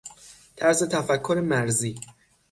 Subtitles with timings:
[0.55, 1.99] طرز تفکر مرزی